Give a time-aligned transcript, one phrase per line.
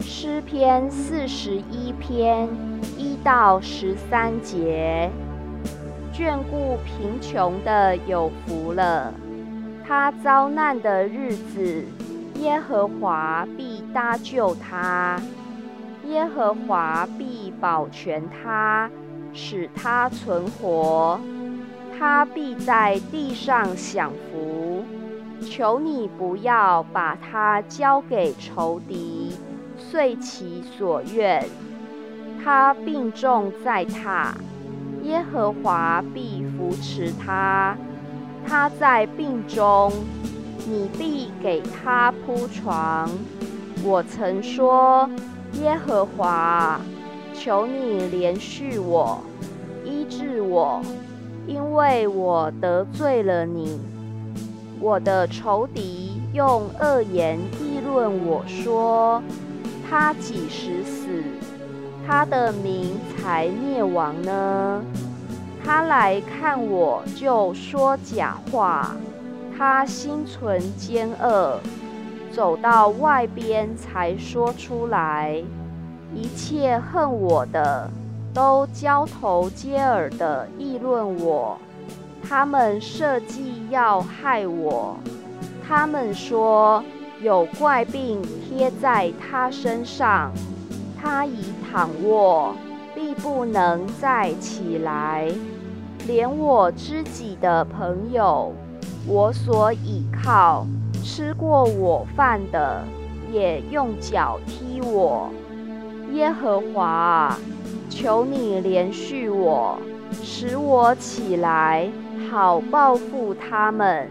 [0.00, 2.48] 诗篇四十一篇
[2.96, 5.10] 一到十三节，
[6.12, 9.12] 眷顾贫穷的有福了。
[9.86, 11.84] 他遭难的日子，
[12.40, 15.20] 耶和华必搭救他，
[16.06, 18.90] 耶和华必保全他，
[19.32, 21.18] 使他存活。
[21.98, 24.84] 他必在地上享福。
[25.42, 29.25] 求你不要把他交给仇敌，
[29.90, 31.44] 遂其所愿。
[32.42, 34.32] 他病重在榻，
[35.02, 37.76] 耶和华必扶持他。
[38.46, 39.92] 他在病中，
[40.68, 43.10] 你必给他铺床。
[43.84, 45.08] 我曾说，
[45.54, 46.80] 耶和华，
[47.34, 49.20] 求你怜恤我，
[49.84, 50.80] 医治我，
[51.46, 53.80] 因为我得罪了你。
[54.78, 59.22] 我的仇敌用恶言议论我说
[59.88, 61.22] ：“他几时死，
[62.06, 64.82] 他的名才灭亡呢？”
[65.64, 68.96] 他来看我就说假话，
[69.56, 71.58] 他心存奸恶，
[72.30, 75.42] 走到外边才说出来。
[76.14, 77.90] 一切恨我的
[78.32, 81.58] 都交头接耳的议论我。
[82.28, 84.96] 他们设计要害我，
[85.66, 86.82] 他们说
[87.22, 90.32] 有怪病贴在他身上，
[91.00, 91.38] 他已
[91.70, 92.54] 躺卧，
[92.94, 95.28] 必不能再起来。
[96.06, 98.52] 连我知己的朋友，
[99.06, 100.66] 我所倚靠、
[101.02, 102.82] 吃过我饭的，
[103.32, 105.30] 也用脚踢我。
[106.12, 107.36] 耶和华，
[107.90, 109.78] 求你怜恤我，
[110.22, 111.88] 使我起来。
[112.30, 114.08] 好报复他们，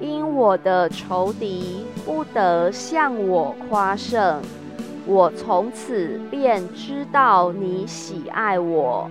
[0.00, 4.40] 因我的仇敌不得向我夸胜。
[5.06, 9.10] 我从此便知道你喜爱我，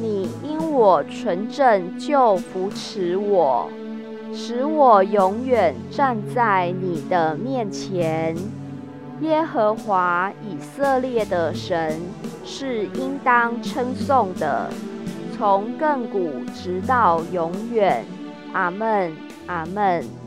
[0.00, 3.68] 你因我纯正就扶持我，
[4.32, 8.36] 使我永远站在你的面前。
[9.22, 11.98] 耶和华以色列的神
[12.44, 14.68] 是应当称颂的。
[15.36, 18.04] 从亘古直到永远，
[18.52, 19.12] 阿门，
[19.46, 20.25] 阿门。